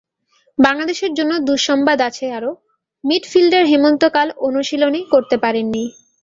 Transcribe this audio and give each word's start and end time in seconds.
বাংলাদেশের 0.59 1.11
জন্য 1.13 1.31
দুঃসংবাদ 1.47 1.99
আছে 2.01 2.25
আরও, 2.37 2.51
মিডফিল্ডার 3.03 3.63
হেমন্ত 3.65 4.03
কাল 4.15 4.27
অনুশীলনই 4.47 5.03
করতে 5.13 5.35
পারেননি। 5.43 5.83